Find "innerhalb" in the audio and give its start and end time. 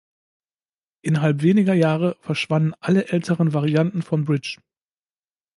1.03-1.43